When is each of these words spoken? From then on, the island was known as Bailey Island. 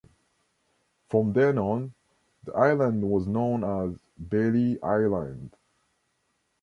From 1.09 1.31
then 1.33 1.59
on, 1.59 1.93
the 2.43 2.53
island 2.53 3.03
was 3.07 3.27
known 3.27 3.63
as 3.63 3.99
Bailey 4.29 4.81
Island. 4.81 5.55